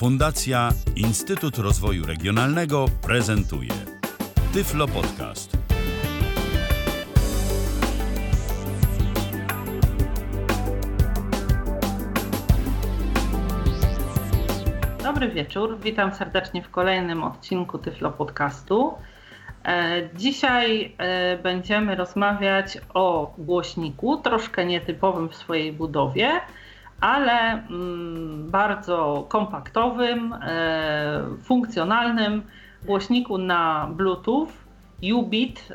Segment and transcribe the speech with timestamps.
[0.00, 3.70] Fundacja Instytut Rozwoju Regionalnego prezentuje
[4.52, 5.56] Tyflo Podcast.
[15.02, 18.94] Dobry wieczór, witam serdecznie w kolejnym odcinku Tyflo Podcastu.
[19.64, 26.40] E, dzisiaj e, będziemy rozmawiać o głośniku, troszkę nietypowym w swojej budowie,
[27.00, 32.42] ale mm, bardzo kompaktowym, e, funkcjonalnym
[32.84, 34.48] głośniku na Bluetooth
[35.14, 35.68] UBIT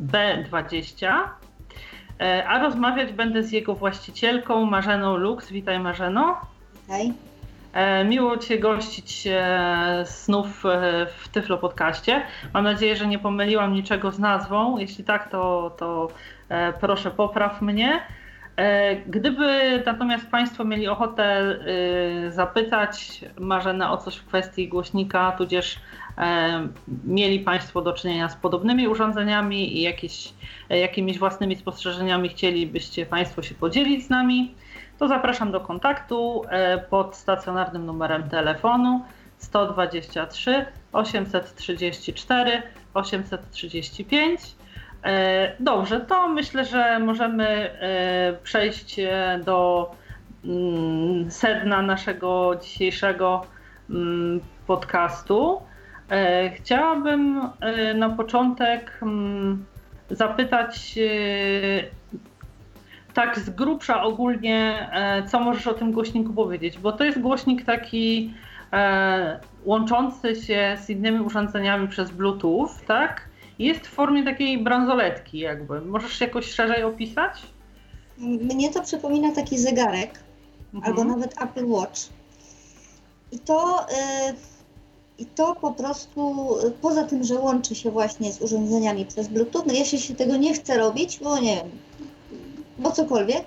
[0.00, 1.06] B20.
[2.48, 5.50] A rozmawiać będę z jego właścicielką Marzeną Lux.
[5.50, 6.40] Witaj Marzeno.
[6.82, 7.12] Witaj.
[7.74, 12.22] E, miło Cię gościć e, znów e, w Tyflo Podcaście.
[12.52, 14.78] Mam nadzieję, że nie pomyliłam niczego z nazwą.
[14.78, 16.08] Jeśli tak, to, to
[16.80, 18.00] proszę popraw mnie.
[19.06, 21.56] Gdyby natomiast Państwo mieli ochotę
[22.28, 25.80] zapytać Marzenę o coś w kwestii głośnika, tudzież
[27.04, 30.32] mieli Państwo do czynienia z podobnymi urządzeniami i jakieś,
[30.68, 34.54] jakimiś własnymi spostrzeżeniami chcielibyście Państwo się podzielić z nami,
[34.98, 39.04] to zapraszam do kontaktu e, pod stacjonarnym numerem telefonu
[39.38, 42.62] 123 834
[42.94, 44.40] 835.
[45.60, 48.96] Dobrze, to myślę, że możemy e, przejść
[49.44, 49.90] do
[50.44, 53.46] mm, sedna naszego dzisiejszego
[53.90, 55.60] mm, podcastu.
[56.10, 57.40] E, chciałabym
[57.94, 59.64] na początek mm,
[60.10, 60.98] zapytać
[63.14, 66.78] tak z grubsza ogólnie, e, co możesz o tym głośniku powiedzieć?
[66.78, 68.34] Bo to jest głośnik taki
[68.72, 73.28] e, łączący się z innymi urządzeniami przez Bluetooth, tak?
[73.58, 75.80] Jest w formie takiej bransoletki jakby.
[75.80, 77.32] Możesz jakoś szerzej opisać?
[78.18, 80.20] Mnie to przypomina taki zegarek,
[80.74, 80.92] mhm.
[80.92, 82.00] albo nawet Apple Watch.
[83.32, 83.86] I to,
[84.26, 84.34] yy,
[85.18, 86.48] I to po prostu,
[86.80, 90.54] poza tym, że łączy się właśnie z urządzeniami przez Bluetooth, no jeśli się tego nie
[90.54, 91.70] chce robić, bo nie wiem,
[92.78, 93.44] bo cokolwiek,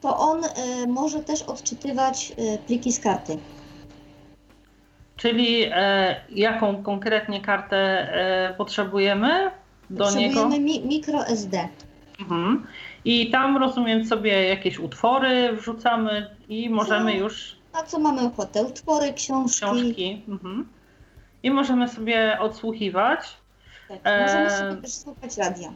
[0.00, 0.48] to on y,
[0.86, 3.38] może też odczytywać y, pliki z karty.
[5.18, 9.50] Czyli e, jaką konkretnie kartę e, potrzebujemy
[9.90, 10.42] do potrzebujemy niego?
[10.42, 11.68] Potrzebujemy mi mikro SD.
[12.20, 12.66] Mhm.
[13.04, 17.56] I tam rozumiem sobie jakieś utwory wrzucamy i możemy co, już.
[17.72, 18.62] A co mamy ochotę?
[18.62, 19.56] Utwory, książki.
[19.56, 20.22] Książki.
[20.28, 20.68] Mhm.
[21.42, 23.20] I możemy sobie odsłuchiwać.
[23.88, 25.72] Tak, możemy e, sobie też słuchać radia.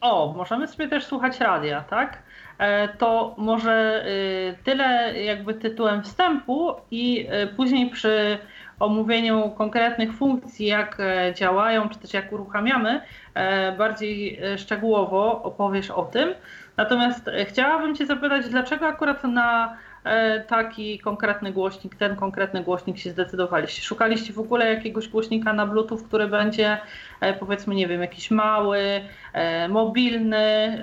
[0.00, 2.22] O, możemy sobie też słuchać radia, tak?
[2.62, 8.38] E, to może y, tyle jakby tytułem wstępu i y, później przy
[8.80, 13.00] omówieniu konkretnych funkcji, jak e, działają, czy też jak uruchamiamy,
[13.34, 16.34] e, bardziej szczegółowo opowiesz o tym.
[16.76, 23.10] Natomiast chciałabym Cię zapytać, dlaczego akurat na E, taki konkretny głośnik, ten konkretny głośnik się
[23.10, 23.82] zdecydowaliście?
[23.82, 26.78] Szukaliście w ogóle jakiegoś głośnika na Bluetooth, który będzie
[27.20, 29.00] e, powiedzmy, nie wiem, jakiś mały,
[29.32, 30.78] e, mobilny,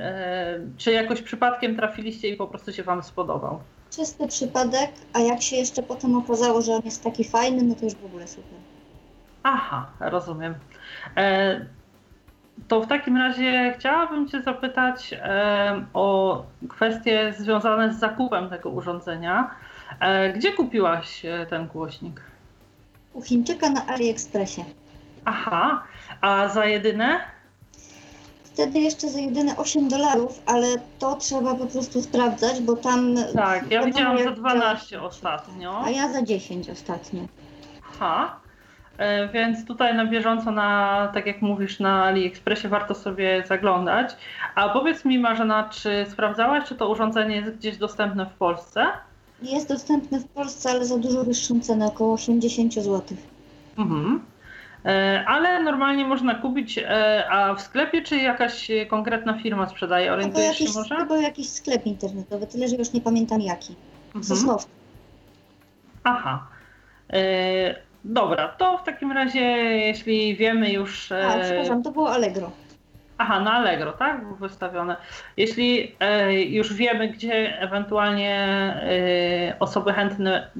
[0.77, 3.59] czy jakoś przypadkiem trafiliście i po prostu się Wam spodobał?
[3.91, 7.85] Czysty przypadek, a jak się jeszcze potem okazało, że on jest taki fajny, no to
[7.85, 8.59] już w ogóle super.
[9.43, 10.55] Aha, rozumiem.
[12.67, 15.15] To w takim razie chciałabym Cię zapytać
[15.93, 19.51] o kwestie związane z zakupem tego urządzenia.
[19.99, 22.21] E, gdzie kupiłaś e, ten głośnik?
[23.13, 24.65] U Chińczyka na AliExpressie.
[25.25, 25.83] Aha,
[26.21, 27.19] a za jedyne?
[28.43, 30.67] Wtedy jeszcze za jedyne 8 dolarów, ale
[30.99, 33.15] to trzeba po prostu sprawdzać, bo tam.
[33.35, 35.81] Tak, ja widziałam za 12 ostatnio.
[35.85, 37.21] A ja za 10 ostatnio.
[37.89, 38.38] Aha.
[38.99, 44.11] E, więc tutaj na bieżąco, na, tak jak mówisz, na AliExpressie warto sobie zaglądać.
[44.55, 48.85] A powiedz mi Marzena, czy sprawdzałaś, czy to urządzenie jest gdzieś dostępne w Polsce?
[49.41, 53.01] Jest dostępne w Polsce, ale za dużo wyższą cenę, około 80 zł.
[53.77, 54.21] Mhm.
[54.85, 60.13] E, ale normalnie można kupić, e, a w sklepie czy jakaś konkretna firma sprzedaje?
[60.13, 60.95] Orientujesz jakiś, się może?
[60.95, 63.75] Chyba jakiś sklep internetowy, tyle że już nie pamiętam jaki.
[64.15, 64.57] Mhm.
[66.03, 66.47] Aha.
[68.03, 69.41] Dobra, to w takim razie,
[69.77, 71.11] jeśli wiemy już.
[71.11, 72.51] A, e, przepraszam, to było Allegro.
[73.17, 74.21] Aha, na Allegro, tak?
[74.21, 74.95] Było wystawione.
[75.37, 80.51] Jeśli e, już wiemy, gdzie ewentualnie e, osoby chętne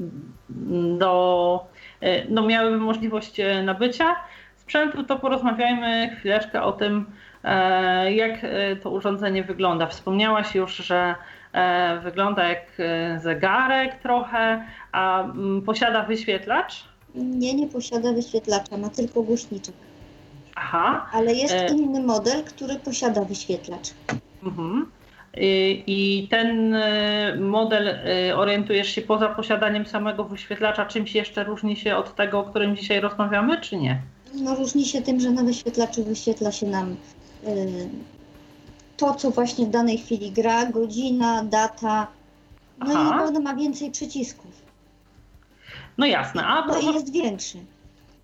[0.97, 1.65] do,
[2.30, 4.15] no miałyby możliwość nabycia
[4.56, 7.06] sprzętu, to porozmawiajmy chwileczkę o tym,
[8.09, 8.31] jak
[8.83, 9.88] to urządzenie wygląda.
[9.88, 11.15] Wspomniałaś już, że
[12.03, 12.65] wygląda jak
[13.18, 15.24] zegarek trochę, a
[15.65, 16.89] posiada wyświetlacz.
[17.16, 19.76] Nie, nie posiada wyświetlacza, ma tylko głośniczek.
[20.56, 21.10] Aha.
[21.14, 21.68] Ale jest e...
[21.68, 23.90] inny model, który posiada wyświetlacz.
[24.44, 24.92] Mhm.
[25.88, 26.76] I ten
[27.40, 28.00] model
[28.36, 33.00] orientujesz się poza posiadaniem samego wyświetlacza, czymś jeszcze różni się od tego, o którym dzisiaj
[33.00, 34.02] rozmawiamy, czy nie?
[34.34, 36.96] No, różni się tym, że na wyświetlaczu wyświetla się nam
[38.98, 42.08] to, co właśnie w danej chwili gra, godzina, data.
[42.80, 43.02] No Aha.
[43.02, 44.52] i naprawdę ma więcej przycisków.
[46.00, 46.48] No jasne.
[46.48, 47.57] A no i jest większy.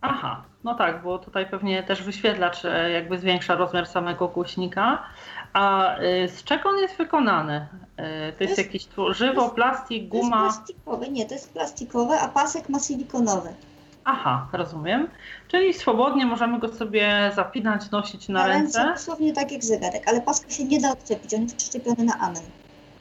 [0.01, 5.03] Aha, no tak, bo tutaj pewnie też wyświetlacz e, jakby zwiększa rozmiar samego głośnika.
[5.53, 7.67] A e, z czego on jest wykonany?
[7.97, 10.37] E, to, jest, jest jakieś tworzywo, plastik, guma?
[10.37, 13.49] To jest plastikowe, nie, to jest plastikowe, a pasek ma silikonowy.
[14.05, 15.07] Aha, rozumiem.
[15.47, 18.79] Czyli swobodnie możemy go sobie zapinać, nosić na, na ręce.
[18.79, 18.93] ręce.
[18.93, 22.43] Dosłownie tak jak zegarek, ale paska się nie da odczepić, on jest przyczepiony na amen.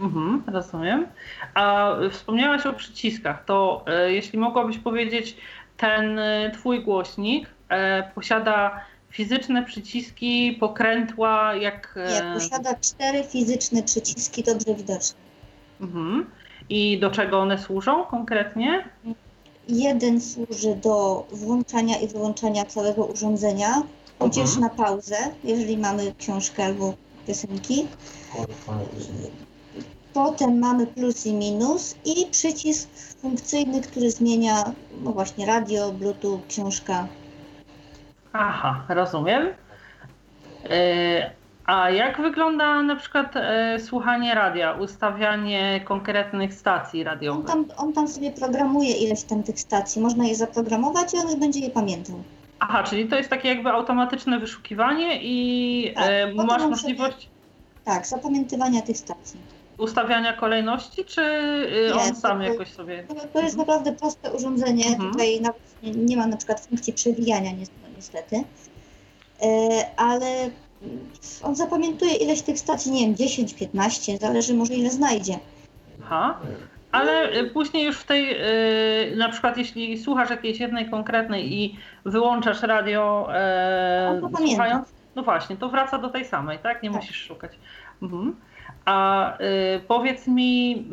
[0.01, 1.07] Mhm, rozumiem.
[1.55, 5.37] A wspomniałaś o przyciskach, to e, jeśli mogłabyś powiedzieć,
[5.77, 8.81] ten e, twój głośnik e, posiada
[9.11, 11.99] fizyczne przyciski, pokrętła, jak...
[12.09, 15.19] Nie, posiada cztery fizyczne przyciski, dobrze widoczne.
[15.81, 16.31] Mhm.
[16.69, 18.89] I do czego one służą konkretnie?
[19.69, 23.83] Jeden służy do włączania i wyłączania całego urządzenia,
[24.19, 24.61] tudzież mhm.
[24.61, 26.95] na pauzę, jeżeli mamy książkę albo
[27.27, 27.87] piosenki.
[30.15, 32.89] Potem mamy plus i minus i przycisk
[33.23, 34.73] funkcyjny, który zmienia
[35.03, 37.07] no właśnie radio, bluetooth, książka.
[38.33, 39.49] Aha, rozumiem.
[40.71, 41.31] E,
[41.67, 47.51] a jak wygląda na przykład e, słuchanie radia, ustawianie konkretnych stacji radiowych?
[47.51, 50.03] On tam, on tam sobie programuje ileś tam tych stacji.
[50.03, 52.23] Można je zaprogramować i on będzie je pamiętał.
[52.59, 57.17] Aha, czyli to jest takie jakby automatyczne wyszukiwanie i tak, e, masz możliwość.
[57.17, 57.29] Sobie,
[57.85, 59.41] tak, zapamiętywania tych stacji.
[59.79, 63.07] Ustawiania kolejności, czy y, nie, on sam to, jakoś sobie.
[63.33, 64.87] To, jest naprawdę proste urządzenie.
[64.87, 65.13] Mhm.
[65.13, 67.51] Tutaj nawet nie, nie, ma na przykład funkcji przewijania,
[67.97, 68.45] niestety.
[69.43, 69.47] E,
[69.97, 70.51] ale
[71.43, 75.39] on zapamiętuje ileś tych stacji, nie wiem, 10, 15, zależy może ile znajdzie.
[76.03, 76.41] Aha.
[76.93, 81.77] Ale y, później już w tej, yy, na przykład jeśli słuchasz jakiejś jednej konkretnej i
[82.05, 83.29] wyłączasz radio,
[84.41, 86.83] yy, słuchając, no właśnie, to wraca do tej samej, tak?
[86.83, 87.01] Nie tak.
[87.01, 87.53] musisz szukać.
[88.03, 88.37] Mhm.
[88.85, 90.87] A yy, powiedz mi,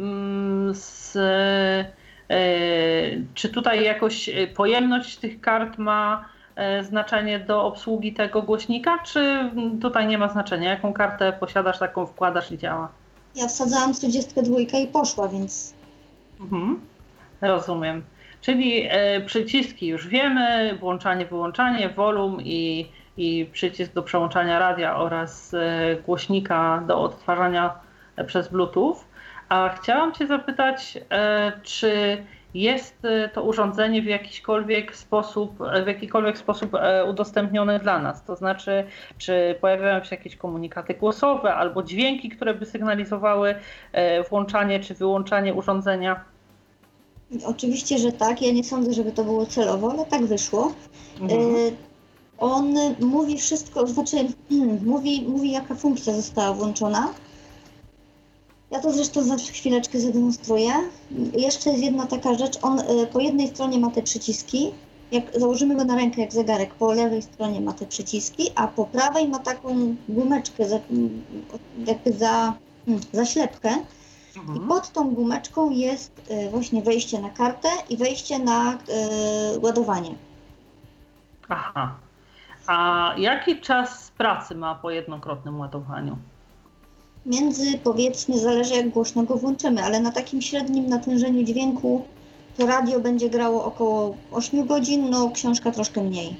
[0.71, 6.25] z, y, czy tutaj jakoś pojemność tych kart ma
[6.55, 9.51] E, znaczenie do obsługi tego głośnika, czy
[9.81, 10.69] tutaj nie ma znaczenia?
[10.69, 12.89] Jaką kartę posiadasz, taką wkładasz i działa?
[13.35, 15.73] Ja wsadzałam 32 i poszła, więc.
[16.41, 16.79] Mhm.
[17.41, 18.03] Rozumiem.
[18.41, 25.53] Czyli e, przyciski już wiemy, włączanie, wyłączanie, wolum i, i przycisk do przełączania radia oraz
[25.53, 27.79] e, głośnika do odtwarzania
[28.27, 28.95] przez Bluetooth.
[29.49, 32.17] A chciałam Cię zapytać, e, czy
[32.53, 38.23] jest e, to urządzenie w jakikolwiek sposób, w jakikolwiek sposób e, udostępnione dla nas.
[38.23, 38.83] To znaczy,
[39.17, 43.55] czy pojawiają się jakieś komunikaty głosowe albo dźwięki, które by sygnalizowały
[43.91, 46.23] e, włączanie czy wyłączanie urządzenia?
[47.45, 48.41] Oczywiście, że tak.
[48.41, 50.73] Ja nie sądzę, żeby to było celowo, ale tak wyszło.
[51.21, 51.75] Mhm.
[52.41, 54.17] On mówi wszystko, znaczy
[54.85, 57.13] mówi, mówi jaka funkcja została włączona
[58.71, 60.71] ja to zresztą za chwileczkę zademonstruję.
[61.37, 62.59] Jeszcze jest jedna taka rzecz.
[62.61, 64.71] On y, po jednej stronie ma te przyciski.
[65.11, 68.85] Jak założymy go na rękę jak zegarek, po lewej stronie ma te przyciski, a po
[68.85, 70.79] prawej ma taką gumeczkę za,
[71.87, 72.53] jakby za,
[72.85, 73.69] hmm, za ślepkę.
[74.37, 74.57] Mhm.
[74.57, 78.79] I pod tą gumeczką jest y, właśnie wejście na kartę i wejście na y,
[79.59, 80.15] ładowanie.
[81.49, 81.95] Aha.
[82.71, 86.17] A jaki czas pracy ma po jednokrotnym ładowaniu?
[87.25, 92.05] między powiedzmy, zależy jak głośno go włączymy, ale na takim średnim natężeniu dźwięku
[92.57, 96.35] to radio będzie grało około 8 godzin, no książka troszkę mniej.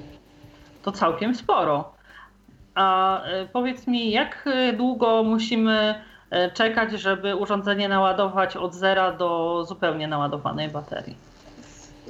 [0.83, 1.93] To całkiem sporo.
[2.75, 5.95] A e, powiedz mi, jak e, długo musimy
[6.29, 11.15] e, czekać, żeby urządzenie naładować od zera do zupełnie naładowanej baterii?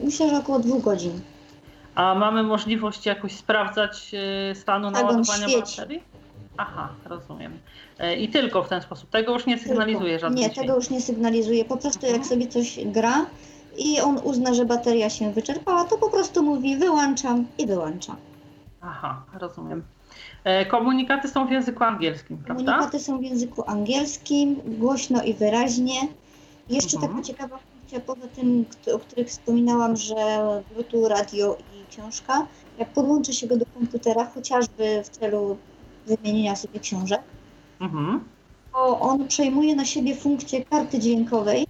[0.03, 1.21] Myślę, że około dwóch godzin.
[1.95, 4.11] A mamy możliwość jakoś sprawdzać
[4.53, 6.03] stanu tak, naładowania baterii?
[6.57, 7.59] Aha, rozumiem.
[7.99, 9.09] E, I tylko w ten sposób.
[9.09, 11.65] Tego już nie sygnalizuje żadnych Nie, tego już nie sygnalizuje.
[11.65, 13.25] Po prostu jak sobie coś gra
[13.77, 18.15] i on uzna, że bateria się wyczerpała, to po prostu mówi wyłączam i wyłącza.
[18.81, 19.83] Aha, rozumiem.
[20.43, 22.63] E, komunikaty są w języku angielskim, prawda?
[22.63, 25.99] Komunikaty są w języku angielskim, głośno i wyraźnie.
[26.69, 27.13] Jeszcze mhm.
[27.13, 27.59] taka ciekawa
[27.91, 30.15] funkcja, poza tym, o których wspominałam, że
[30.73, 35.57] Bluetooth, radio i książka, jak podłączy się go do komputera, chociażby w celu
[36.07, 37.21] wymienienia sobie książek,
[37.81, 38.23] mhm.
[38.73, 41.67] to on przejmuje na siebie funkcję karty dźwiękowej.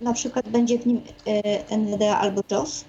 [0.00, 2.84] Na przykład będzie w nim e, NVDA albo JOS.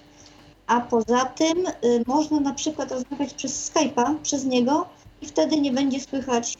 [0.66, 4.86] A poza tym y, można na przykład rozmawiać przez Skype'a, przez niego
[5.22, 6.58] i wtedy nie będzie słychać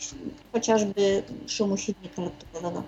[0.52, 2.82] chociażby szumu silnika laptopowego.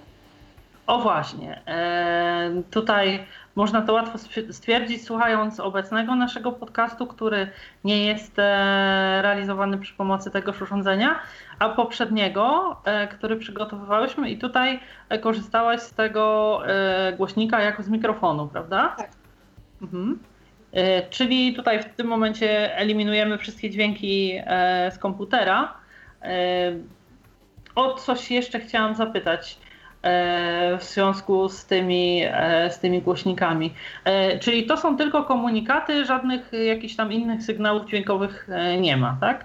[0.86, 4.18] O właśnie, e, tutaj można to łatwo
[4.50, 7.50] stwierdzić, słuchając obecnego naszego podcastu, który
[7.84, 8.42] nie jest e,
[9.22, 11.18] realizowany przy pomocy tegoż urządzenia,
[11.58, 14.80] a poprzedniego, e, który przygotowywałyśmy i tutaj
[15.20, 16.62] korzystałaś z tego
[17.16, 18.94] głośnika jako z mikrofonu, prawda?
[18.98, 19.10] Tak.
[19.82, 20.18] Mhm.
[21.10, 24.40] Czyli tutaj w tym momencie eliminujemy wszystkie dźwięki
[24.90, 25.74] z komputera.
[27.74, 29.58] O coś jeszcze chciałam zapytać.
[30.02, 33.74] E, w związku z tymi, e, z tymi głośnikami.
[34.04, 38.48] E, czyli to są tylko komunikaty, żadnych jakichś tam innych sygnałów dźwiękowych
[38.80, 39.44] nie ma, tak?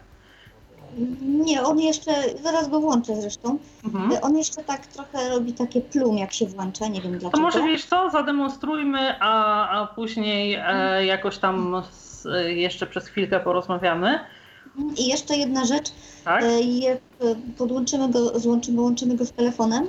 [1.21, 2.11] Nie, on jeszcze,
[2.43, 4.11] zaraz go włączę zresztą, mhm.
[4.21, 7.31] on jeszcze tak trochę robi takie plum, jak się włącza, nie wiem dlaczego.
[7.31, 13.39] To może wiesz co, zademonstrujmy, a, a później e, jakoś tam z, jeszcze przez chwilkę
[13.39, 14.19] porozmawiamy.
[14.97, 15.91] I jeszcze jedna rzecz,
[16.25, 16.43] tak?
[16.43, 16.47] e,
[17.57, 19.87] podłączymy go, złączymy, łączymy go z telefonem,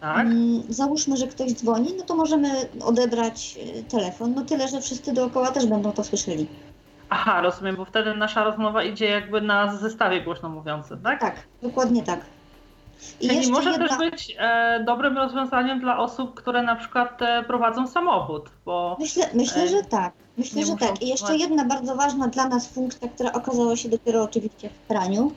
[0.00, 0.26] tak.
[0.26, 2.48] Mm, załóżmy, że ktoś dzwoni, no to możemy
[2.84, 4.34] odebrać y, telefon.
[4.34, 6.46] No tyle, że wszyscy dookoła też będą to słyszeli.
[7.10, 11.20] Aha, rozumiem, bo wtedy nasza rozmowa idzie jakby na zestawie głośno mówiącym, tak?
[11.20, 12.20] Tak, dokładnie tak.
[13.20, 13.88] I Czyli może jedna...
[13.88, 18.96] też być e, dobrym rozwiązaniem dla osób, które na przykład e, prowadzą samochód, bo...
[19.00, 20.12] Myślę, myślę e, że tak.
[20.38, 21.02] Myślę, że tak.
[21.02, 25.32] I jeszcze jedna bardzo ważna dla nas funkcja, która okazała się dopiero oczywiście w praniu.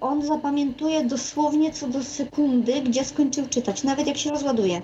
[0.00, 4.82] On zapamiętuje dosłownie co do sekundy, gdzie skończył czytać, nawet jak się rozładuje.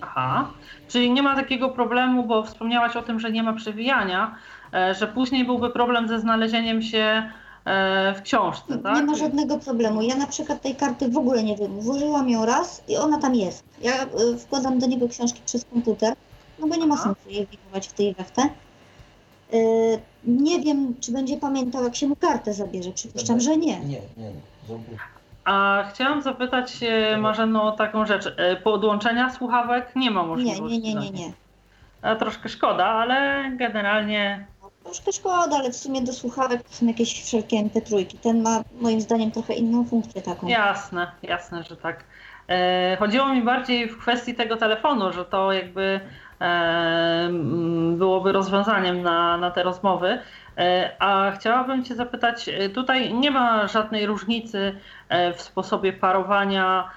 [0.00, 0.50] Aha,
[0.88, 4.34] czyli nie ma takiego problemu, bo wspomniałaś o tym, że nie ma przewijania,
[4.74, 7.30] e, że później byłby problem ze znalezieniem się
[7.64, 8.96] e, w książce, tak?
[8.96, 10.02] Nie ma żadnego problemu.
[10.02, 11.80] Ja na przykład tej karty w ogóle nie wiem.
[11.80, 13.64] Włożyłam ją raz i ona tam jest.
[13.82, 14.08] Ja e,
[14.38, 16.14] wkładam do niego książki przez komputer,
[16.58, 18.42] no bo nie ma sensu jej wikować w tej wechtę.
[20.24, 22.90] Nie wiem, czy będzie pamiętał, jak się mu kartę zabierze.
[22.92, 23.80] Przypuszczam, że nie.
[23.80, 24.30] Nie, nie.
[25.44, 26.72] A chciałam zapytać
[27.18, 28.34] Marzeno o taką rzecz.
[28.36, 30.78] E, podłączenia słuchawek nie ma możliwości.
[30.78, 31.26] Nie, nie, nie, nie.
[31.26, 31.32] nie.
[32.02, 34.46] A troszkę szkoda, ale generalnie.
[34.62, 38.06] No, troszkę szkoda, ale w sumie do słuchawek to są jakieś wszelkie MP3.
[38.22, 40.46] Ten ma moim zdaniem trochę inną funkcję taką.
[40.48, 42.04] Jasne, jasne, że tak.
[42.48, 46.00] E, chodziło mi bardziej w kwestii tego telefonu, że to jakby
[47.92, 50.18] byłoby rozwiązaniem na, na te rozmowy.
[50.60, 54.74] E, a chciałabym Cię zapytać, e, tutaj nie ma żadnej różnicy
[55.08, 56.90] e, w sposobie parowania,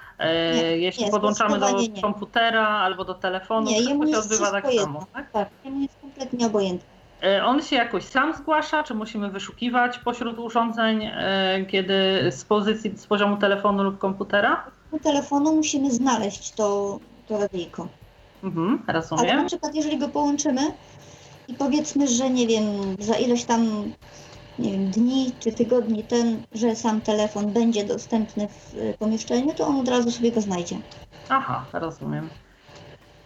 [0.56, 2.02] nie, jeśli nie, podłączamy do nie.
[2.02, 5.06] komputera albo do telefonu, nie, wszystko się odbywa tak samo.
[5.14, 5.50] Tak, tak
[5.82, 6.90] jest kompletnie obojętny.
[7.46, 11.12] On się jakoś sam zgłasza, czy musimy wyszukiwać pośród urządzeń,
[11.68, 11.94] kiedy
[12.32, 14.64] z pozycji, z poziomu telefonu lub komputera?
[15.00, 17.88] Z telefonu musimy znaleźć to, to radyjko.
[18.44, 19.26] Mhm, rozumiem.
[19.26, 20.62] Ale na przykład jeżeli go połączymy
[21.48, 22.64] i powiedzmy, że nie wiem,
[23.00, 23.92] za ileś tam
[24.60, 29.68] nie wiem, dni czy tygodni ten, że sam telefon będzie dostępny w y, pomieszczeniu, to
[29.68, 30.76] on od razu sobie go znajdzie.
[31.30, 32.30] Aha, rozumiem.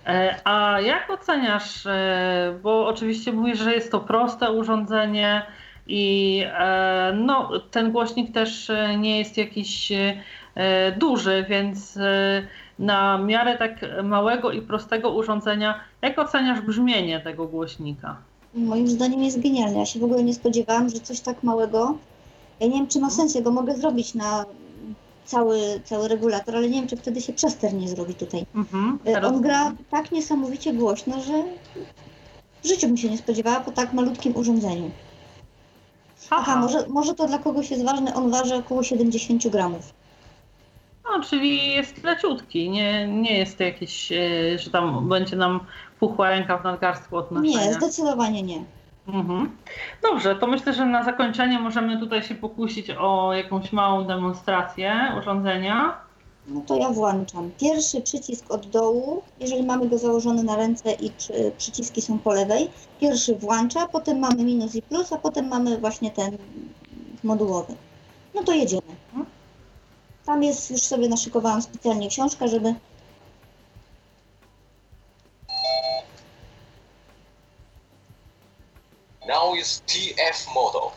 [0.08, 5.46] E, a jak oceniasz, e, bo oczywiście mówisz, że jest to proste urządzenie
[5.88, 9.92] i e, no, ten głośnik też nie jest jakiś
[11.00, 11.98] duży, więc
[12.80, 18.18] na miarę tak małego i prostego urządzenia, jak oceniasz brzmienie tego głośnika?
[18.54, 19.80] Moim zdaniem jest genialny.
[19.80, 21.98] Ja się w ogóle nie spodziewałam, że coś tak małego.
[22.60, 24.46] Ja nie wiem, czy ma sens, ja go mogę zrobić na
[25.26, 28.46] cały, cały regulator, ale nie wiem, czy wtedy się przester nie zrobi tutaj.
[28.56, 31.44] Mhm, On gra tak niesamowicie głośno, że
[32.64, 34.92] w życiu bym się nie spodziewała po tak malutkim urządzeniu.
[36.30, 39.94] Aha, Aha może, może to dla kogoś jest ważne, on waży około 70 gramów.
[41.12, 45.60] No, czyli jest leciutki, nie, nie jest to jakiś, e, że tam będzie nam
[46.00, 47.66] puchła ręka w nadgarstku od noszenia.
[47.66, 48.64] Nie, zdecydowanie nie.
[49.08, 49.58] Mhm.
[50.02, 55.98] Dobrze, to myślę, że na zakończenie możemy tutaj się pokusić o jakąś małą demonstrację urządzenia.
[56.48, 57.52] No to ja włączam.
[57.60, 61.12] Pierwszy przycisk od dołu, jeżeli mamy go założony na ręce i
[61.58, 62.70] przyciski są po lewej,
[63.02, 66.38] pierwszy włącza, potem mamy minus i plus, a potem mamy właśnie ten
[67.24, 67.74] modułowy.
[68.36, 68.82] No to jedziemy.
[69.10, 69.37] Mhm.
[70.28, 72.76] Tam jest, już sobie naszykowałam specjalnie książkę, żeby
[79.28, 80.92] Now is TF model.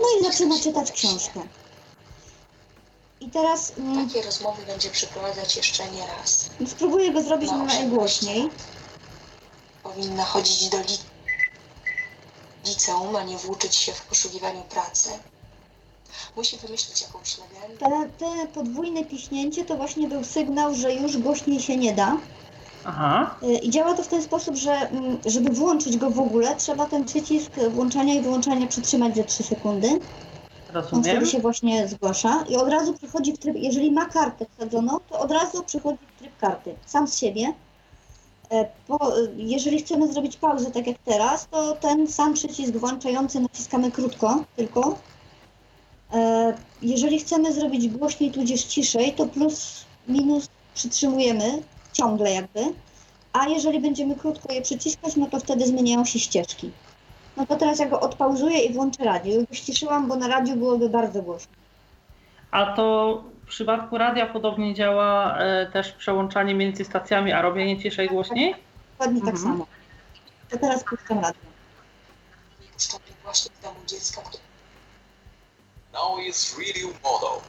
[0.00, 1.40] No i zaczyna czytać książkę.
[3.20, 6.50] I teraz mm, Takie rozmowy będzie przeprowadzać jeszcze nie raz.
[6.66, 8.50] spróbuję go zrobić na najgłośniej.
[9.82, 10.98] Powinna chodzić do li-
[12.66, 15.10] liceum, a nie włóczyć się w poszukiwaniu pracy.
[16.36, 18.08] Musi wymyślić jakąś legendę.
[18.18, 22.16] Te, te podwójne piśnięcie to właśnie był sygnał, że już głośniej się nie da.
[22.84, 23.36] Aha.
[23.42, 26.86] Y, I działa to w ten sposób, że mm, żeby włączyć go w ogóle, trzeba
[26.86, 29.88] ten przycisk włączania i wyłączania przytrzymać ze 3 sekundy.
[29.88, 30.00] On
[30.74, 31.04] Rozumiem.
[31.04, 35.18] wtedy się właśnie zgłasza i od razu przychodzi w tryb, jeżeli ma kartę wsadzoną, to
[35.20, 37.52] od razu przychodzi w tryb karty, sam z siebie.
[38.50, 43.92] E, Po, jeżeli chcemy zrobić pauzę, tak jak teraz, to ten sam przycisk włączający naciskamy
[43.92, 44.98] krótko tylko.
[46.14, 52.60] E, Jeżeli chcemy zrobić głośniej tudzież ciszej, to plus, minus przytrzymujemy ciągle jakby.
[53.32, 56.70] A jeżeli będziemy krótko je przyciskać, no to wtedy zmieniają się ścieżki.
[57.36, 59.34] No to teraz ja go odpauzuję i włączę radio.
[59.40, 61.52] Już ściszyłam, bo na radiu byłoby bardzo głośno.
[62.50, 68.08] A to w przypadku radia podobnie działa e, też przełączanie między stacjami, a robienie ciszej
[68.08, 68.54] głośniej?
[68.90, 69.52] Dokładnie tak Mhm.
[69.52, 69.66] samo.
[70.50, 71.40] To teraz puszczam radio.
[72.76, 74.42] Wstąpię właśnie w domu dziecka, które
[75.94, 77.40] Now is radio model.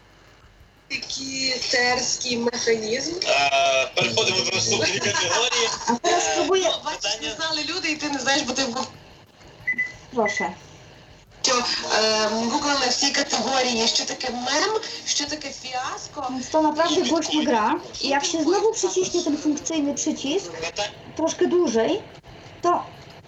[0.90, 3.14] Який терський механізм.
[3.28, 5.68] Е, Переходимо до наступної категорії.
[5.88, 8.66] A teraz Е, spróbuję, ну, Бачиш, не знали люди, і ти не знаєш, бо ти
[8.66, 8.88] був
[10.14, 10.54] proszę.
[11.42, 16.28] що е, всі категорії, що таке мем, що таке фіаско.
[16.30, 17.80] Więc to naprawdę głośno gra.
[18.02, 20.52] I jak się znowu przyciśnie ten funkcyjny przycisk,
[21.16, 22.02] troszkę dłużej,
[22.62, 22.84] to...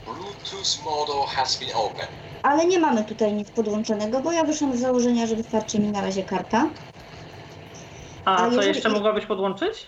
[0.05, 2.26] Bluetooth model has been opened.
[2.47, 6.01] Ale nie mamy tutaj nic podłączonego, bo ja wyszłam z założenia, że wystarczy mi na
[6.01, 6.69] razie karta.
[8.25, 9.87] A A co jeżeli- jeszcze mogłabyś podłączyć?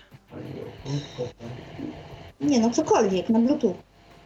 [2.42, 3.76] Nie no, cokolwiek, na Bluetooth.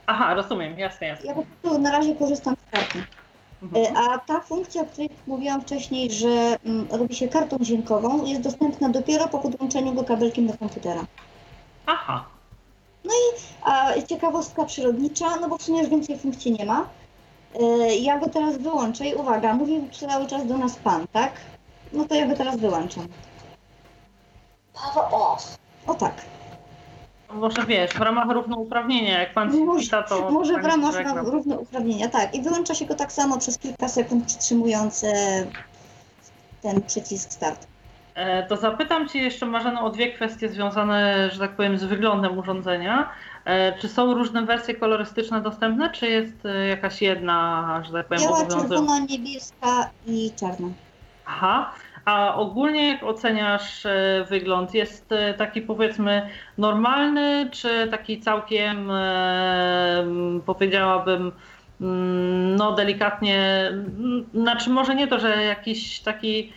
[0.07, 1.25] Aha, rozumiem, jasne, jasne.
[1.25, 3.03] Ja po prostu na razie korzystam z karty.
[3.63, 3.85] Mhm.
[3.85, 8.41] E, A ta funkcja, o której mówiłam wcześniej, że mm, robi się kartą dźwiękową, jest
[8.41, 11.05] dostępna dopiero po podłączeniu go kabelkiem do komputera.
[11.85, 12.25] Aha,
[13.65, 16.89] A ciekawostka przyrodnicza, no bo w sumie już więcej funkcji nie ma.
[17.59, 21.31] E, Ja go teraz wyłączę i uwaga, mówił cały czas do nas pan, tak?
[21.93, 23.07] No to ja go teraz wyłączam.
[24.73, 25.57] power off.
[25.87, 26.13] O tak.
[27.33, 30.31] może wiesz, w ramach równouprawnienia, jak pan się Może- pyta, to...
[30.31, 30.95] Może w ramach
[31.25, 32.35] równouprawnienia, tak.
[32.35, 35.13] I wyłącza się go tak samo przez kilka sekund przytrzymując e,
[36.61, 37.67] ten przycisk start.
[38.15, 42.37] E, To zapytam Cię jeszcze, Marzeno, o dwie kwestie związane, że tak powiem, z wyglądem
[42.37, 43.09] urządzenia.
[43.45, 48.23] E, Czy są różne wersje kolorystyczne dostępne, czy jest e, jakaś jedna, że tak powiem,
[48.23, 50.67] Biała, czerwona, niebieska i czarna.
[51.25, 51.71] Aha.
[52.05, 53.87] A ogólnie jak oceniasz
[54.29, 54.73] wygląd?
[54.73, 58.91] Jest taki powiedzmy normalny, czy taki całkiem
[60.45, 61.31] powiedziałabym
[61.81, 63.71] mm, no delikatnie,
[64.33, 66.53] znaczy może nie to, że jakiś taki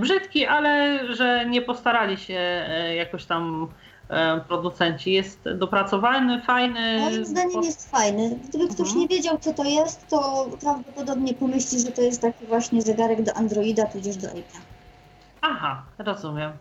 [0.00, 2.34] brzydki, ale że nie postarali się
[2.68, 3.68] e, jakoś tam
[4.08, 5.12] e, producenci.
[5.12, 7.00] Jest dopracowany, fajny.
[7.00, 8.38] Moim zdaniem jest fajny.
[8.48, 8.98] Gdyby ktoś Mhm.
[8.98, 13.34] nie wiedział, co to jest, to prawdopodobnie pomyśli, że to jest taki właśnie zegarek do
[13.34, 14.60] Androida, tudzież do Apple'a.
[15.40, 16.52] Aha, rozumiem.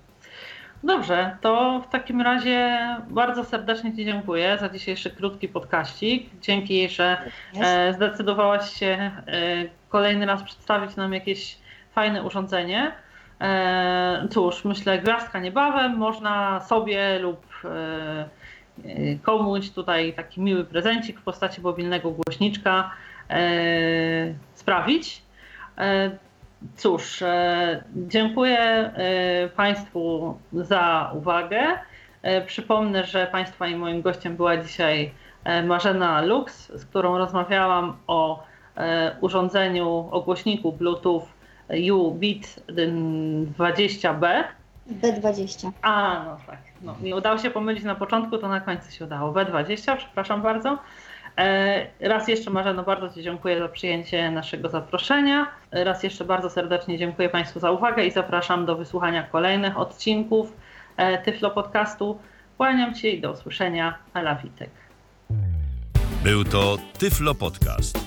[0.84, 2.78] Dobrze, to w takim razie
[3.10, 6.30] bardzo serdecznie Ci dziękuję za dzisiejszy krótki podkaścik.
[6.42, 7.18] Dzięki, że
[7.62, 9.12] e, zdecydowałaś się e,
[9.90, 11.58] kolejny raz przedstawić nam jakieś
[11.98, 12.92] fajne urządzenie.
[13.42, 21.20] E, cóż, myślę, gwiazdka niebawem można sobie lub e, e, komuś tutaj taki miły prezencik
[21.20, 22.92] w postaci mobilnego głośniczka
[23.30, 23.40] e,
[24.54, 25.22] sprawić.
[25.78, 26.12] E,
[26.76, 28.92] Cóż, e, dziękuję
[29.56, 31.62] Państwu za uwagę.
[32.46, 35.12] Przypomnę, że Państwa i moim gościem była dzisiaj
[35.64, 38.44] Marzena Lux, z którą rozmawiałam o
[39.22, 41.37] urządzeniu, o głośniku Bluetooth
[41.70, 42.60] U-Bit
[43.60, 44.44] 20B.
[44.92, 45.72] B20.
[45.82, 46.60] A, no tak.
[46.82, 49.34] No, mi udało się pomylić na początku, to na końcu się udało.
[49.34, 50.78] B20, przepraszam bardzo.
[51.38, 55.48] E, Raz jeszcze Marzeno, bardzo Ci dziękuję za przyjęcie naszego zaproszenia.
[55.72, 60.54] Raz jeszcze bardzo serdecznie dziękuję Państwu za uwagę i zapraszam do wysłuchania kolejnych odcinków
[60.98, 62.20] e, Tyflo Podcastu.
[62.58, 63.98] Kłaniam się i do usłyszenia.
[64.14, 64.70] Ela Witek.
[66.24, 68.07] Był to Tyflo Podcast.